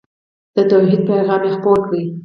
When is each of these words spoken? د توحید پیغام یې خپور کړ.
د 0.55 0.57
توحید 0.71 1.01
پیغام 1.09 1.41
یې 1.45 1.51
خپور 1.55 1.77
کړ. 1.87 1.93